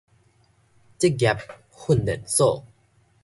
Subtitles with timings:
[0.99, 1.35] 職業
[1.69, 2.65] 訓練所